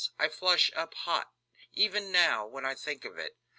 I 0.17 0.29
flush 0.29 0.71
up 0.73 0.95
hot, 0.95 1.31
even 1.73 2.11
now, 2.11 2.47
when 2.47 2.65
I 2.65 2.73
think 2.73 3.05
of 3.05 3.19
it. 3.19 3.37